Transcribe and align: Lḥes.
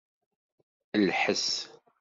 Lḥes. 1.07 1.47